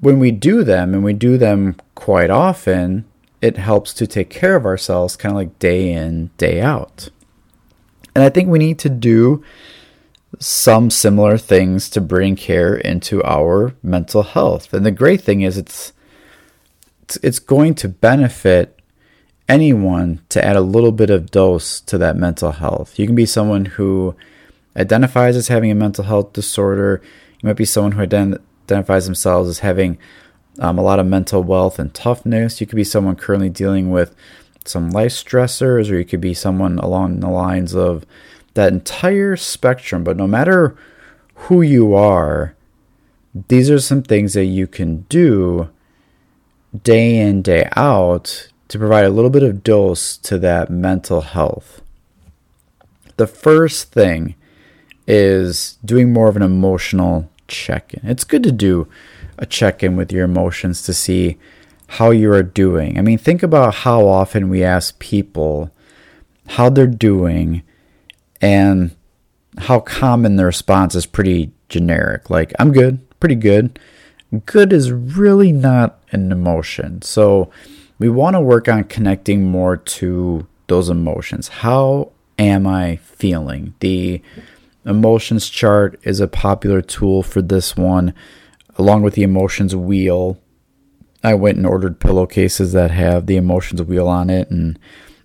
when 0.00 0.18
we 0.18 0.30
do 0.30 0.64
them, 0.64 0.94
and 0.94 1.02
we 1.02 1.12
do 1.12 1.36
them 1.36 1.76
quite 1.94 2.30
often, 2.30 3.04
it 3.40 3.56
helps 3.56 3.92
to 3.94 4.06
take 4.06 4.30
care 4.30 4.56
of 4.56 4.64
ourselves 4.64 5.16
kind 5.16 5.32
of 5.32 5.36
like 5.36 5.58
day 5.58 5.92
in, 5.92 6.30
day 6.38 6.60
out. 6.60 7.08
And 8.14 8.22
I 8.22 8.28
think 8.28 8.48
we 8.48 8.58
need 8.58 8.78
to 8.80 8.88
do 8.88 9.42
some 10.42 10.90
similar 10.90 11.38
things 11.38 11.88
to 11.90 12.00
bring 12.00 12.34
care 12.34 12.74
into 12.74 13.22
our 13.22 13.74
mental 13.82 14.22
health. 14.24 14.72
And 14.74 14.84
the 14.84 14.90
great 14.90 15.20
thing 15.20 15.42
is 15.42 15.56
it's 15.56 15.92
it's 17.22 17.38
going 17.38 17.74
to 17.76 17.88
benefit 17.88 18.80
anyone 19.48 20.20
to 20.30 20.44
add 20.44 20.56
a 20.56 20.60
little 20.60 20.92
bit 20.92 21.10
of 21.10 21.30
dose 21.30 21.80
to 21.82 21.98
that 21.98 22.16
mental 22.16 22.52
health. 22.52 22.98
You 22.98 23.06
can 23.06 23.14
be 23.14 23.26
someone 23.26 23.66
who 23.66 24.16
identifies 24.76 25.36
as 25.36 25.48
having 25.48 25.70
a 25.70 25.74
mental 25.76 26.04
health 26.04 26.32
disorder. 26.32 27.02
You 27.40 27.46
might 27.46 27.56
be 27.56 27.64
someone 27.64 27.92
who 27.92 28.06
ident- 28.06 28.40
identifies 28.64 29.04
themselves 29.04 29.48
as 29.48 29.58
having 29.60 29.98
um, 30.58 30.78
a 30.78 30.82
lot 30.82 30.98
of 30.98 31.06
mental 31.06 31.42
wealth 31.42 31.78
and 31.78 31.92
toughness. 31.94 32.60
You 32.60 32.66
could 32.66 32.76
be 32.76 32.84
someone 32.84 33.16
currently 33.16 33.50
dealing 33.50 33.90
with 33.90 34.14
some 34.64 34.90
life 34.90 35.12
stressors, 35.12 35.90
or 35.90 35.98
you 35.98 36.04
could 36.04 36.20
be 36.20 36.34
someone 36.34 36.78
along 36.78 37.20
the 37.20 37.28
lines 37.28 37.74
of 37.74 38.06
that 38.54 38.72
entire 38.72 39.36
spectrum. 39.36 40.04
But 40.04 40.16
no 40.16 40.26
matter 40.26 40.76
who 41.34 41.62
you 41.62 41.94
are, 41.94 42.54
these 43.48 43.70
are 43.70 43.80
some 43.80 44.02
things 44.02 44.34
that 44.34 44.44
you 44.44 44.66
can 44.66 45.02
do 45.08 45.70
day 46.82 47.18
in, 47.18 47.42
day 47.42 47.68
out 47.76 48.48
to 48.68 48.78
provide 48.78 49.04
a 49.04 49.10
little 49.10 49.30
bit 49.30 49.42
of 49.42 49.62
dose 49.62 50.16
to 50.18 50.38
that 50.38 50.70
mental 50.70 51.20
health. 51.22 51.82
The 53.16 53.26
first 53.26 53.92
thing 53.92 54.34
is 55.06 55.78
doing 55.84 56.12
more 56.12 56.28
of 56.28 56.36
an 56.36 56.42
emotional 56.42 57.28
check 57.48 57.92
in. 57.94 58.08
It's 58.08 58.24
good 58.24 58.42
to 58.44 58.52
do 58.52 58.88
a 59.38 59.46
check 59.46 59.82
in 59.82 59.96
with 59.96 60.12
your 60.12 60.24
emotions 60.24 60.82
to 60.82 60.94
see 60.94 61.38
how 61.88 62.10
you 62.10 62.32
are 62.32 62.42
doing. 62.42 62.98
I 62.98 63.02
mean, 63.02 63.18
think 63.18 63.42
about 63.42 63.74
how 63.76 64.06
often 64.06 64.48
we 64.48 64.64
ask 64.64 64.98
people 64.98 65.70
how 66.48 66.70
they're 66.70 66.86
doing 66.86 67.62
and 68.42 68.94
how 69.56 69.80
common 69.80 70.36
the 70.36 70.44
response 70.44 70.94
is 70.94 71.06
pretty 71.06 71.52
generic. 71.68 72.28
Like, 72.28 72.52
I'm 72.58 72.72
good, 72.72 72.98
pretty 73.20 73.36
good. 73.36 73.78
Good 74.46 74.72
is 74.72 74.90
really 74.90 75.52
not 75.52 75.98
an 76.10 76.32
emotion. 76.32 77.00
So, 77.02 77.50
we 77.98 78.08
want 78.08 78.34
to 78.34 78.40
work 78.40 78.68
on 78.68 78.84
connecting 78.84 79.44
more 79.44 79.76
to 79.76 80.46
those 80.66 80.88
emotions. 80.88 81.48
How 81.48 82.10
am 82.38 82.66
I 82.66 82.96
feeling? 82.96 83.74
The 83.80 84.20
emotions 84.84 85.48
chart 85.48 86.00
is 86.02 86.18
a 86.18 86.26
popular 86.26 86.82
tool 86.82 87.22
for 87.22 87.40
this 87.40 87.76
one, 87.76 88.14
along 88.76 89.02
with 89.02 89.14
the 89.14 89.22
emotions 89.22 89.76
wheel. 89.76 90.38
I 91.22 91.34
went 91.34 91.58
and 91.58 91.66
ordered 91.66 92.00
pillowcases 92.00 92.72
that 92.72 92.90
have 92.90 93.26
the 93.26 93.36
emotions 93.36 93.82
wheel 93.82 94.08
on 94.08 94.30
it, 94.30 94.50
and 94.50 94.78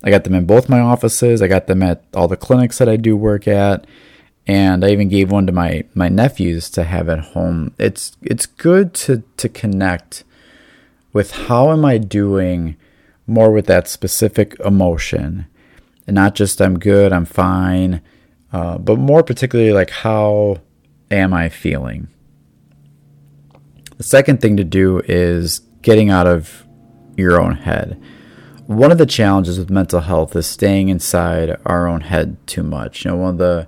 I 0.03 0.09
got 0.09 0.23
them 0.23 0.35
in 0.35 0.45
both 0.45 0.69
my 0.69 0.79
offices. 0.79 1.41
I 1.41 1.47
got 1.47 1.67
them 1.67 1.81
at 1.83 2.03
all 2.13 2.27
the 2.27 2.37
clinics 2.37 2.77
that 2.77 2.89
I 2.89 2.97
do 2.97 3.15
work 3.15 3.47
at, 3.47 3.85
and 4.45 4.85
I 4.85 4.89
even 4.89 5.09
gave 5.09 5.31
one 5.31 5.45
to 5.47 5.51
my 5.51 5.85
my 5.93 6.09
nephews 6.09 6.69
to 6.71 6.83
have 6.83 7.09
at 7.09 7.19
home. 7.19 7.73
It's 7.77 8.15
it's 8.21 8.45
good 8.45 8.93
to 8.95 9.23
to 9.37 9.49
connect 9.49 10.23
with 11.13 11.31
how 11.31 11.71
am 11.71 11.83
I 11.83 11.97
doing 11.97 12.75
more 13.25 13.51
with 13.51 13.65
that 13.65 13.87
specific 13.87 14.57
emotion, 14.63 15.47
and 16.05 16.15
not 16.15 16.35
just 16.35 16.61
I'm 16.61 16.79
good, 16.79 17.11
I'm 17.11 17.25
fine, 17.25 18.01
uh, 18.53 18.77
but 18.77 18.97
more 18.97 19.23
particularly 19.23 19.73
like 19.73 19.89
how 19.89 20.61
am 21.11 21.33
I 21.33 21.49
feeling. 21.49 22.07
The 23.97 24.03
second 24.03 24.41
thing 24.41 24.57
to 24.57 24.63
do 24.63 25.01
is 25.05 25.59
getting 25.81 26.09
out 26.11 26.27
of 26.27 26.65
your 27.17 27.41
own 27.41 27.55
head. 27.55 27.99
One 28.67 28.91
of 28.91 28.97
the 28.97 29.05
challenges 29.05 29.57
with 29.57 29.69
mental 29.69 30.01
health 30.01 30.35
is 30.35 30.45
staying 30.45 30.89
inside 30.89 31.55
our 31.65 31.87
own 31.87 32.01
head 32.01 32.35
too 32.47 32.63
much. 32.63 33.05
You 33.05 33.11
know, 33.11 33.17
one 33.17 33.29
of 33.31 33.37
the 33.37 33.67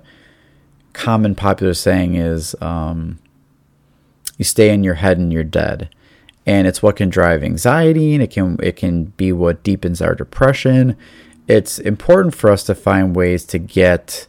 common 0.92 1.34
popular 1.34 1.72
saying 1.72 2.16
is 2.16 2.54
um, 2.60 3.18
you 4.36 4.44
stay 4.44 4.68
in 4.68 4.84
your 4.84 4.94
head 4.94 5.16
and 5.16 5.32
you're 5.32 5.42
dead. 5.42 5.88
And 6.44 6.66
it's 6.66 6.82
what 6.82 6.96
can 6.96 7.08
drive 7.08 7.42
anxiety 7.42 8.12
and 8.12 8.22
it 8.22 8.30
can 8.30 8.58
it 8.62 8.76
can 8.76 9.04
be 9.04 9.32
what 9.32 9.62
deepens 9.62 10.02
our 10.02 10.14
depression. 10.14 10.98
It's 11.48 11.78
important 11.78 12.34
for 12.34 12.50
us 12.50 12.62
to 12.64 12.74
find 12.74 13.16
ways 13.16 13.46
to 13.46 13.58
get 13.58 14.28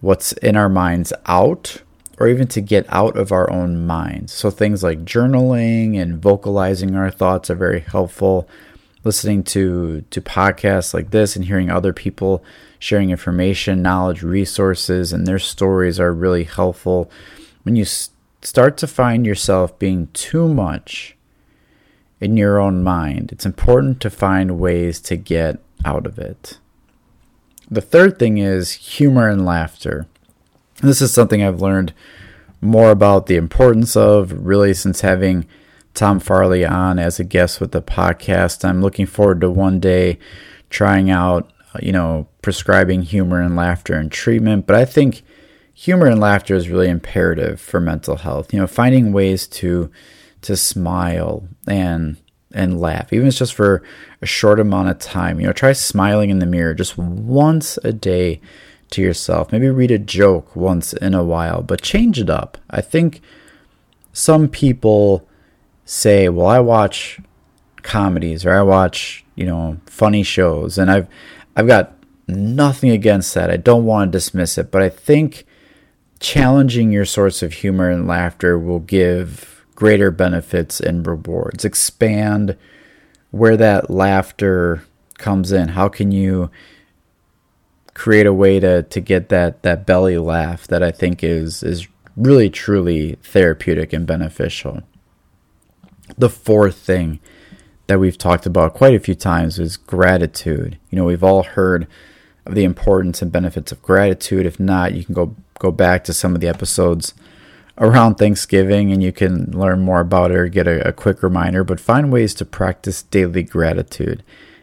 what's 0.00 0.32
in 0.34 0.54
our 0.54 0.68
minds 0.68 1.12
out 1.26 1.82
or 2.20 2.28
even 2.28 2.46
to 2.48 2.60
get 2.60 2.86
out 2.90 3.16
of 3.16 3.32
our 3.32 3.50
own 3.50 3.86
minds. 3.86 4.32
So 4.32 4.50
things 4.50 4.84
like 4.84 5.04
journaling 5.04 6.00
and 6.00 6.22
vocalizing 6.22 6.94
our 6.94 7.10
thoughts 7.10 7.50
are 7.50 7.56
very 7.56 7.80
helpful. 7.80 8.48
Listening 9.02 9.42
to 9.44 10.02
to 10.10 10.20
podcasts 10.20 10.92
like 10.92 11.10
this 11.10 11.36
and 11.36 11.44
hearing 11.44 11.70
other 11.70 11.92
people 11.92 12.44
sharing 12.80 13.10
information, 13.10 13.82
knowledge, 13.82 14.22
resources, 14.22 15.12
and 15.12 15.26
their 15.26 15.38
stories 15.38 16.00
are 16.00 16.12
really 16.12 16.44
helpful. 16.44 17.10
When 17.62 17.76
you 17.76 17.84
start 17.84 18.76
to 18.78 18.86
find 18.86 19.26
yourself 19.26 19.78
being 19.78 20.08
too 20.14 20.48
much 20.48 21.14
in 22.20 22.36
your 22.36 22.58
own 22.58 22.82
mind, 22.82 23.32
it's 23.32 23.46
important 23.46 24.00
to 24.00 24.10
find 24.10 24.58
ways 24.58 24.98
to 25.02 25.16
get 25.16 25.60
out 25.84 26.06
of 26.06 26.18
it. 26.18 26.58
The 27.70 27.82
third 27.82 28.18
thing 28.18 28.38
is 28.38 28.72
humor 28.72 29.28
and 29.28 29.44
laughter. 29.44 30.06
This 30.82 31.02
is 31.02 31.12
something 31.12 31.42
I've 31.42 31.60
learned 31.60 31.92
more 32.62 32.90
about 32.90 33.26
the 33.26 33.36
importance 33.36 33.94
of 33.94 34.32
really 34.32 34.74
since 34.74 35.02
having 35.02 35.46
Tom 35.94 36.20
Farley 36.20 36.64
on 36.64 36.98
as 36.98 37.18
a 37.18 37.24
guest 37.24 37.60
with 37.60 37.72
the 37.72 37.82
podcast. 37.82 38.64
I'm 38.64 38.80
looking 38.80 39.06
forward 39.06 39.40
to 39.40 39.50
one 39.50 39.80
day 39.80 40.18
trying 40.70 41.10
out, 41.10 41.50
uh, 41.74 41.78
you 41.82 41.92
know, 41.92 42.28
prescribing 42.42 43.02
humor 43.02 43.40
and 43.40 43.56
laughter 43.56 43.94
and 43.94 44.10
treatment, 44.10 44.66
but 44.66 44.76
I 44.76 44.84
think 44.84 45.22
humor 45.74 46.06
and 46.06 46.20
laughter 46.20 46.54
is 46.54 46.68
really 46.68 46.88
imperative 46.88 47.60
for 47.60 47.80
mental 47.80 48.16
health. 48.16 48.52
You 48.52 48.60
know, 48.60 48.66
finding 48.66 49.12
ways 49.12 49.46
to 49.48 49.90
to 50.42 50.56
smile 50.56 51.48
and 51.66 52.16
and 52.52 52.80
laugh, 52.80 53.12
even 53.12 53.26
if 53.26 53.32
it's 53.32 53.38
just 53.38 53.54
for 53.54 53.82
a 54.20 54.26
short 54.26 54.58
amount 54.58 54.88
of 54.88 54.98
time. 54.98 55.40
You 55.40 55.46
know, 55.46 55.52
try 55.52 55.72
smiling 55.72 56.30
in 56.30 56.38
the 56.38 56.46
mirror 56.46 56.74
just 56.74 56.98
once 56.98 57.78
a 57.84 57.92
day 57.92 58.40
to 58.90 59.00
yourself. 59.02 59.52
Maybe 59.52 59.68
read 59.68 59.90
a 59.90 59.98
joke 59.98 60.54
once 60.56 60.92
in 60.92 61.14
a 61.14 61.24
while, 61.24 61.62
but 61.62 61.82
change 61.82 62.18
it 62.18 62.28
up. 62.28 62.58
I 62.68 62.80
think 62.80 63.20
some 64.12 64.48
people 64.48 65.28
say, 65.90 66.28
"Well, 66.28 66.46
I 66.46 66.60
watch 66.60 67.18
comedies 67.82 68.46
or 68.46 68.52
I 68.52 68.62
watch, 68.62 69.24
you 69.34 69.44
know, 69.44 69.78
funny 69.86 70.22
shows." 70.22 70.78
And 70.78 70.90
I've 70.90 71.08
I've 71.56 71.66
got 71.66 71.94
nothing 72.28 72.90
against 72.90 73.34
that. 73.34 73.50
I 73.50 73.56
don't 73.56 73.84
want 73.84 74.12
to 74.12 74.16
dismiss 74.18 74.56
it, 74.56 74.70
but 74.70 74.82
I 74.82 74.88
think 74.88 75.44
challenging 76.20 76.92
your 76.92 77.04
source 77.04 77.42
of 77.42 77.54
humor 77.54 77.90
and 77.90 78.06
laughter 78.06 78.58
will 78.58 78.78
give 78.78 79.64
greater 79.74 80.10
benefits 80.10 80.78
and 80.78 81.06
rewards. 81.06 81.64
Expand 81.64 82.56
where 83.32 83.56
that 83.56 83.90
laughter 83.90 84.84
comes 85.18 85.50
in. 85.50 85.70
How 85.70 85.88
can 85.88 86.12
you 86.12 86.50
create 87.94 88.26
a 88.26 88.32
way 88.32 88.60
to 88.60 88.84
to 88.84 89.00
get 89.00 89.28
that 89.30 89.62
that 89.62 89.86
belly 89.86 90.18
laugh 90.18 90.66
that 90.68 90.82
I 90.82 90.90
think 90.92 91.24
is 91.24 91.62
is 91.62 91.88
really 92.16 92.50
truly 92.50 93.16
therapeutic 93.22 93.92
and 93.92 94.06
beneficial. 94.06 94.82
The 96.18 96.30
fourth 96.30 96.76
thing 96.76 97.20
that 97.86 97.98
we've 97.98 98.18
talked 98.18 98.46
about 98.46 98.74
quite 98.74 98.94
a 98.94 99.00
few 99.00 99.14
times 99.14 99.58
is 99.58 99.76
gratitude. 99.76 100.78
You 100.90 100.96
know, 100.96 101.04
we've 101.04 101.24
all 101.24 101.42
heard 101.42 101.86
of 102.46 102.54
the 102.54 102.64
importance 102.64 103.20
and 103.22 103.32
benefits 103.32 103.72
of 103.72 103.82
gratitude. 103.82 104.46
If 104.46 104.60
not, 104.60 104.94
you 104.94 105.04
can 105.04 105.14
go 105.14 105.34
go 105.58 105.70
back 105.70 106.04
to 106.04 106.12
some 106.12 106.34
of 106.34 106.40
the 106.40 106.48
episodes 106.48 107.12
around 107.78 108.14
Thanksgiving 108.14 108.92
and 108.92 109.02
you 109.02 109.12
can 109.12 109.50
learn 109.50 109.80
more 109.80 110.00
about 110.00 110.30
it 110.30 110.36
or 110.36 110.48
get 110.48 110.66
a, 110.66 110.88
a 110.88 110.92
quick 110.92 111.22
reminder. 111.22 111.64
But 111.64 111.80
find 111.80 112.12
ways 112.12 112.34
to 112.34 112.44
practice 112.44 113.02
daily 113.02 113.42
gratitude 113.42 114.22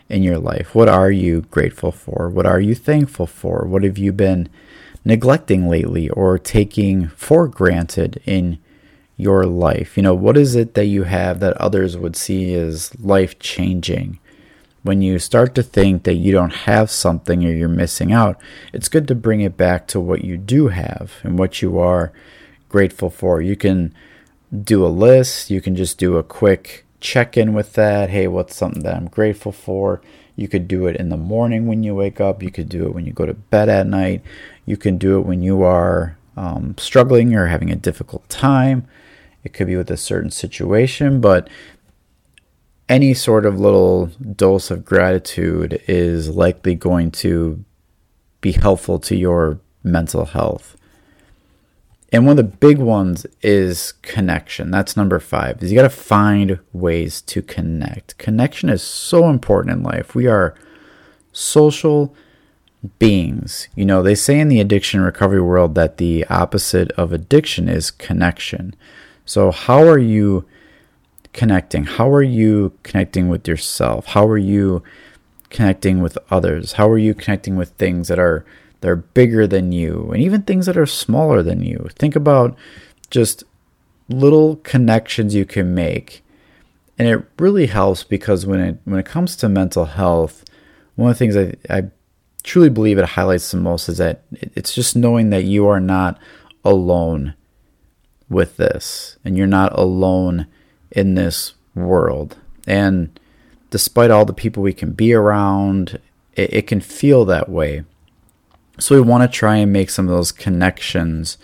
in 0.09 0.23
your 0.23 0.37
life. 0.39 0.73
What 0.73 0.89
are 0.89 1.11
you 1.11 1.41
grateful 1.51 1.91
for? 1.91 2.29
What 2.29 2.45
are 2.45 2.59
you 2.59 2.75
thankful 2.75 3.27
for? 3.27 3.65
What 3.67 3.83
have 3.83 3.97
you 3.97 4.11
been 4.11 4.49
neglecting 5.03 5.69
lately 5.69 6.09
or 6.09 6.37
taking 6.37 7.07
for 7.09 7.47
granted 7.47 8.21
in 8.25 8.59
your 9.17 9.45
life? 9.45 9.97
You 9.97 10.03
know, 10.03 10.13
what 10.13 10.37
is 10.37 10.55
it 10.55 10.75
that 10.75 10.85
you 10.85 11.03
have 11.03 11.39
that 11.39 11.57
others 11.57 11.97
would 11.97 12.15
see 12.15 12.53
as 12.53 12.97
life 12.99 13.37
changing? 13.39 14.19
When 14.83 15.01
you 15.01 15.19
start 15.19 15.53
to 15.55 15.63
think 15.63 16.03
that 16.03 16.13
you 16.13 16.31
don't 16.31 16.53
have 16.53 16.89
something 16.89 17.43
or 17.43 17.51
you're 17.51 17.67
missing 17.67 18.13
out, 18.13 18.39
it's 18.71 18.87
good 18.87 19.07
to 19.09 19.15
bring 19.15 19.41
it 19.41 19.57
back 19.57 19.87
to 19.87 19.99
what 19.99 20.23
you 20.23 20.37
do 20.37 20.69
have 20.69 21.15
and 21.23 21.37
what 21.37 21.61
you 21.61 21.77
are 21.77 22.13
grateful 22.69 23.09
for. 23.09 23.41
You 23.41 23.57
can 23.57 23.93
do 24.63 24.85
a 24.85 24.87
list, 24.87 25.49
you 25.49 25.59
can 25.59 25.75
just 25.75 25.97
do 25.97 26.15
a 26.15 26.23
quick 26.23 26.85
check 27.01 27.35
in 27.35 27.53
with 27.53 27.73
that. 27.73 28.09
Hey, 28.09 28.27
what's 28.27 28.55
something 28.55 28.83
that 28.83 28.95
I'm 28.95 29.07
grateful 29.07 29.51
for? 29.51 30.01
You 30.35 30.47
could 30.47 30.67
do 30.67 30.85
it 30.85 30.95
in 30.95 31.09
the 31.09 31.17
morning 31.17 31.65
when 31.65 31.83
you 31.83 31.95
wake 31.95 32.21
up. 32.21 32.43
You 32.43 32.51
could 32.51 32.69
do 32.69 32.85
it 32.85 32.93
when 32.93 33.05
you 33.05 33.11
go 33.11 33.25
to 33.25 33.33
bed 33.33 33.69
at 33.69 33.87
night. 33.87 34.21
You 34.65 34.77
can 34.77 34.97
do 34.97 35.17
it 35.17 35.25
when 35.25 35.41
you 35.41 35.63
are 35.63 36.17
um, 36.37 36.75
struggling 36.77 37.35
or 37.35 37.47
having 37.47 37.71
a 37.71 37.75
difficult 37.75 38.29
time. 38.29 38.87
It 39.47 39.53
could 39.53 39.67
be 39.67 39.77
with 39.77 39.89
a 39.89 39.95
certain 39.95 40.29
situation, 40.29 41.21
but 41.21 41.49
any 42.89 43.13
sort 43.13 43.45
of 43.45 43.57
little 43.57 44.07
dose 44.35 44.69
of 44.69 44.83
gratitude 44.83 45.81
is 45.87 46.27
likely 46.27 46.75
going 46.75 47.11
to 47.11 47.63
be 48.41 48.51
helpful 48.51 48.99
to 48.99 49.15
your 49.15 49.61
mental 49.83 50.25
health. 50.25 50.75
And 52.11 52.25
one 52.25 52.37
of 52.37 52.45
the 52.45 52.57
big 52.57 52.77
ones 52.77 53.25
is 53.41 53.93
connection. 54.01 54.69
That's 54.69 54.97
number 54.97 55.17
five. 55.17 55.63
Is 55.63 55.71
you 55.71 55.77
got 55.77 55.83
to 55.83 55.89
find 55.89 56.59
ways 56.73 57.21
to 57.21 57.41
connect. 57.41 58.17
Connection 58.17 58.67
is 58.67 58.83
so 58.83 59.29
important 59.29 59.77
in 59.77 59.83
life. 59.83 60.13
We 60.13 60.27
are 60.27 60.55
social 61.31 62.13
beings. 62.99 63.69
You 63.75 63.85
know, 63.85 64.03
they 64.03 64.15
say 64.15 64.41
in 64.41 64.49
the 64.49 64.59
addiction 64.59 64.99
recovery 64.99 65.41
world 65.41 65.73
that 65.75 65.99
the 65.99 66.25
opposite 66.25 66.91
of 66.91 67.13
addiction 67.13 67.69
is 67.69 67.91
connection. 67.91 68.75
So, 69.27 69.51
how 69.51 69.87
are 69.87 69.99
you 69.99 70.45
connecting? 71.33 71.83
How 71.83 72.09
are 72.09 72.23
you 72.23 72.73
connecting 72.81 73.27
with 73.27 73.47
yourself? 73.47 74.07
How 74.07 74.27
are 74.27 74.37
you 74.37 74.81
connecting 75.51 76.01
with 76.01 76.17
others? 76.31 76.73
How 76.73 76.89
are 76.89 76.97
you 76.97 77.13
connecting 77.13 77.55
with 77.55 77.69
things 77.71 78.07
that 78.07 78.17
are 78.17 78.43
that 78.81 78.89
are 78.89 78.95
bigger 78.95 79.47
than 79.47 79.71
you 79.71 80.11
and 80.11 80.21
even 80.21 80.43
things 80.43 80.65
that 80.65 80.77
are 80.77 80.85
smaller 80.85 81.41
than 81.41 81.61
you. 81.61 81.89
Think 81.95 82.15
about 82.15 82.55
just 83.09 83.43
little 84.09 84.57
connections 84.57 85.35
you 85.35 85.45
can 85.45 85.73
make. 85.73 86.23
And 86.97 87.07
it 87.07 87.25
really 87.37 87.67
helps 87.67 88.03
because 88.03 88.45
when 88.45 88.59
it 88.59 88.79
when 88.85 88.99
it 88.99 89.05
comes 89.05 89.35
to 89.37 89.49
mental 89.49 89.85
health, 89.85 90.43
one 90.95 91.11
of 91.11 91.17
the 91.17 91.19
things 91.19 91.35
I, 91.35 91.53
I 91.69 91.89
truly 92.43 92.69
believe 92.69 92.97
it 92.97 93.05
highlights 93.05 93.51
the 93.51 93.57
most 93.57 93.89
is 93.89 93.97
that 93.97 94.23
it's 94.31 94.73
just 94.73 94.95
knowing 94.95 95.29
that 95.31 95.43
you 95.43 95.67
are 95.67 95.79
not 95.79 96.19
alone 96.63 97.35
with 98.29 98.57
this 98.57 99.17
and 99.23 99.37
you're 99.37 99.47
not 99.47 99.77
alone 99.77 100.47
in 100.91 101.15
this 101.15 101.53
world. 101.75 102.37
And 102.65 103.17
despite 103.69 104.11
all 104.11 104.25
the 104.25 104.33
people 104.33 104.63
we 104.63 104.73
can 104.73 104.91
be 104.91 105.13
around, 105.13 105.99
it, 106.33 106.53
it 106.53 106.67
can 106.67 106.81
feel 106.81 107.25
that 107.25 107.49
way. 107.49 107.83
So 108.79 108.95
we 108.95 109.01
want 109.01 109.23
to 109.23 109.37
try 109.37 109.57
and 109.57 109.73
make 109.73 109.89
some 109.89 110.07
of 110.07 110.15
those 110.15 110.31
connections 110.31 111.37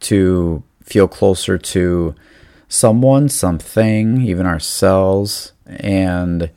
to 0.00 0.62
feel 0.82 1.06
closer 1.06 1.58
to 1.58 2.14
someone, 2.68 3.28
something, 3.28 4.22
even 4.22 4.46
ourselves. 4.46 5.52
And 5.66 6.50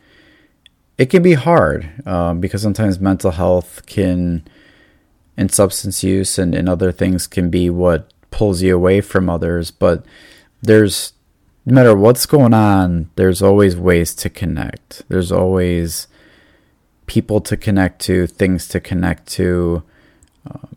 it 0.97 1.07
can 1.07 1.21
be 1.21 1.33
hard 1.33 2.07
um, 2.07 2.39
because 2.39 2.61
sometimes 2.61 2.99
mental 2.99 3.31
health 3.31 3.85
can, 3.85 4.45
and 5.35 5.51
substance 5.51 6.03
use 6.03 6.39
and, 6.39 6.55
and 6.55 6.69
other 6.69 6.91
things 6.91 7.27
can 7.27 7.49
be 7.49 7.69
what 7.69 8.09
pulls 8.35 8.61
you 8.61 8.75
away 8.75 9.01
from 9.01 9.29
others. 9.29 9.71
But 9.71 10.05
there's, 10.61 11.13
no 11.65 11.73
matter 11.73 11.95
what's 11.95 12.25
going 12.25 12.53
on, 12.53 13.09
there's 13.15 13.41
always 13.41 13.75
ways 13.75 14.13
to 14.15 14.29
connect. 14.29 15.01
There's 15.09 15.31
always 15.31 16.07
people 17.07 17.41
to 17.41 17.57
connect 17.57 18.01
to, 18.01 18.27
things 18.27 18.67
to 18.67 18.79
connect 18.79 19.27
to 19.27 19.83
uh, 20.49 20.67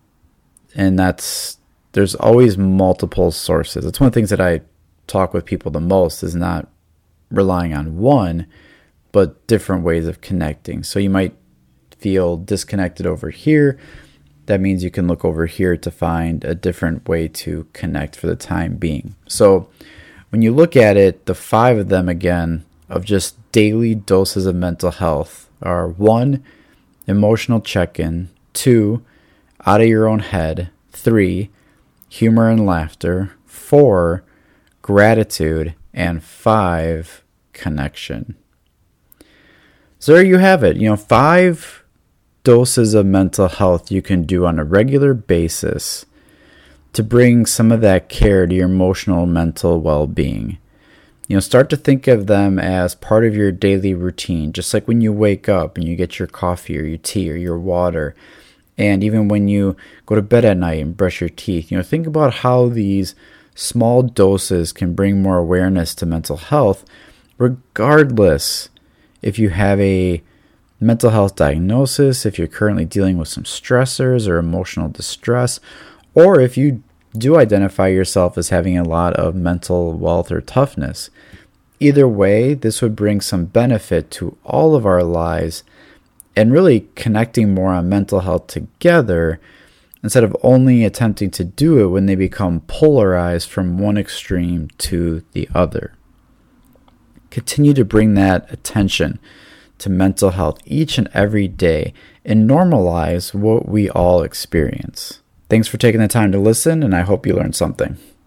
and 0.75 0.99
that's 0.99 1.59
there's 1.93 2.15
always 2.15 2.57
multiple 2.57 3.31
sources. 3.31 3.85
It's 3.85 3.99
one 3.99 4.07
of 4.07 4.13
the 4.13 4.19
things 4.21 4.31
that 4.31 4.41
I 4.41 4.61
talk 5.07 5.33
with 5.35 5.45
people 5.45 5.71
the 5.71 5.81
most 5.81 6.23
is 6.23 6.35
not 6.35 6.69
relying 7.31 7.75
on 7.75 7.99
one, 7.99 8.47
but 9.11 9.47
different 9.47 9.85
ways 9.85 10.07
of 10.07 10.21
connecting. 10.21 10.83
So 10.83 10.99
you 10.99 11.11
might 11.11 11.35
feel 11.99 12.37
disconnected 12.37 13.07
over 13.07 13.31
here. 13.31 13.79
That 14.49 14.63
means 14.63 14.83
you 14.83 14.91
can 14.91 15.07
look 15.07 15.27
over 15.27 15.45
here 15.45 15.77
to 15.77 15.91
find 15.91 16.43
a 16.43 16.55
different 16.55 17.07
way 17.07 17.29
to 17.29 17.67
connect 17.75 18.17
for 18.17 18.29
the 18.29 18.35
time 18.35 18.77
being. 18.77 19.15
So 19.27 19.69
when 20.31 20.41
you 20.41 20.55
look 20.55 20.75
at 20.75 20.97
it, 20.97 21.27
the 21.27 21.35
five 21.35 21.77
of 21.77 21.91
them 21.91 22.09
again 22.09 22.65
of 22.89 23.05
just 23.05 23.37
daily 23.53 23.95
doses 23.95 24.47
of 24.47 24.57
mental 24.57 24.91
health 24.91 25.51
are 25.61 25.87
one, 25.87 26.43
emotional 27.07 27.61
check 27.61 28.01
in, 28.01 28.31
two, 28.55 29.05
out 29.67 29.83
of 29.83 29.87
your 29.87 30.09
own 30.09 30.21
head. 30.21 30.71
Three, 30.93 31.51
humor 32.09 32.49
and 32.49 32.65
laughter. 32.65 33.33
Four, 33.45 34.25
gratitude. 34.81 35.75
And 35.93 36.25
five, 36.25 37.23
connection. 37.53 38.35
So 39.99 40.15
there 40.15 40.25
you 40.25 40.39
have 40.39 40.65
it. 40.65 40.79
You 40.79 40.89
know, 40.89 40.97
five 40.97 41.85
doses 42.45 42.95
of 42.95 43.07
mental 43.07 43.49
health 43.49 43.91
you 43.91 44.03
can 44.03 44.25
do 44.25 44.47
on 44.47 44.59
a 44.59 44.65
regular 44.65 45.15
basis 45.15 46.07
to 46.93 47.03
bring 47.03 47.47
some 47.47 47.71
of 47.71 47.81
that 47.81 48.09
care 48.09 48.47
to 48.47 48.55
your 48.55 48.67
emotional 48.67 49.27
mental 49.27 49.81
well-being. 49.81 50.59
You 51.29 51.37
know, 51.37 51.41
start 51.41 51.69
to 51.71 51.77
think 51.77 52.07
of 52.09 52.27
them 52.27 52.59
as 52.59 52.95
part 52.95 53.27
of 53.27 53.37
your 53.37 53.53
daily 53.53 53.93
routine, 53.93 54.53
just 54.53 54.73
like 54.73 54.89
when 54.89 55.01
you 55.01 55.13
wake 55.13 55.49
up 55.49 55.77
and 55.77 55.87
you 55.87 55.95
get 55.95 56.19
your 56.19 56.29
coffee 56.29 56.79
or 56.79 56.85
your 56.85 56.99
tea 56.99 57.31
or 57.31 57.37
your 57.37 57.59
water 57.59 58.15
and 58.79 59.03
even 59.03 59.27
when 59.27 59.49
you 59.49 59.77
go 60.07 60.15
to 60.15 60.23
bed 60.23 60.45
at 60.45 60.57
night 60.57 60.81
and 60.81 60.97
brush 60.97 61.21
your 61.21 61.29
teeth, 61.29 61.71
you 61.71 61.77
know, 61.77 61.83
think 61.83 62.07
about 62.07 62.33
how 62.33 62.69
these 62.69 63.17
small 63.57 64.03
doses 64.03 64.73
can 64.73 64.95
bring 64.95 65.21
more 65.21 65.37
awareness 65.37 65.97
to 65.97 66.07
mental 66.07 66.37
health, 66.37 66.85
regardless 67.37 68.69
if 69.21 69.37
you 69.37 69.51
have 69.51 69.81
a 69.81 70.23
mental 70.81 71.11
health 71.11 71.37
diagnosis, 71.37 72.25
if 72.25 72.39
you're 72.39 72.47
currently 72.47 72.85
dealing 72.85 73.19
with 73.19 73.29
some 73.29 73.45
stressors 73.45 74.29
or 74.29 74.39
emotional 74.39 74.89
distress, 74.89 75.61
or 76.15 76.41
if 76.41 76.57
you 76.57 76.83
do 77.17 77.39
identify 77.39 77.89
yourself 77.89 78.37
as 78.37 78.51
having 78.51 78.77
a 78.77 78.85
lot 78.85 79.15
of 79.15 79.35
mental 79.35 79.93
wealth 79.93 80.31
or 80.31 80.41
toughness. 80.41 81.11
Either 81.81 82.09
way, 82.09 82.55
this 82.55 82.83
would 82.83 82.97
bring 82.97 83.21
some 83.21 83.45
benefit 83.45 84.11
to 84.11 84.37
all 84.45 84.75
of 84.75 84.85
our 84.85 85.03
lives 85.03 85.63
and 86.37 86.53
really 86.53 86.89
connecting 86.95 87.55
more 87.55 87.73
on 87.73 87.89
mental 87.89 88.21
health 88.21 88.47
together 88.49 89.41
instead 90.03 90.25
of 90.25 90.37
only 90.43 90.85
attempting 90.85 91.31
to 91.31 91.45
do 91.45 91.79
it 91.81 91.89
when 91.89 92.07
they 92.07 92.15
become 92.15 92.61
polarized 92.63 93.49
from 93.49 93.79
one 93.79 93.99
extreme 93.99 94.69
to 94.79 95.25
the 95.33 95.49
other. 95.55 95.95
Continue 97.31 97.75
to 97.75 97.85
bring 97.85 98.15
that 98.15 98.51
attention 98.53 99.19
to 99.79 99.91
mental 99.91 100.31
health 100.31 100.59
each 100.65 100.99
and 100.99 101.09
every 101.15 101.49
day 101.49 101.93
and 102.25 102.49
normalize 102.49 103.35
what 103.35 103.69
we 103.69 103.89
all 103.91 104.23
experience. 104.23 105.21
Thanks 105.49 105.69
for 105.69 105.79
taking 105.79 106.01
the 106.01 106.09
time 106.09 106.33
to 106.33 106.39
listen, 106.39 106.83
and 106.83 106.95
I 106.95 107.01
hope 107.03 107.27
you 107.27 107.35
learned 107.35 107.57
something. 107.57 107.97